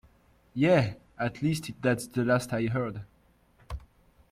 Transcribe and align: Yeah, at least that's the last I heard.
Yeah, 0.55 0.95
at 1.19 1.43
least 1.43 1.73
that's 1.79 2.07
the 2.07 2.25
last 2.25 2.51
I 2.53 2.63
heard. 2.65 3.03